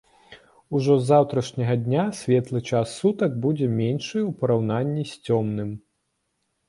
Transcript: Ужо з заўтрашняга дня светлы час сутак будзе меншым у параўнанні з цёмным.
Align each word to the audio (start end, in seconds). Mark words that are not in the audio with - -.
Ужо 0.77 0.93
з 1.01 1.05
заўтрашняга 1.09 1.75
дня 1.83 2.05
светлы 2.21 2.59
час 2.71 2.95
сутак 3.03 3.31
будзе 3.47 3.67
меншым 3.77 4.23
у 4.33 4.35
параўнанні 4.41 5.03
з 5.15 5.19
цёмным. 5.29 5.71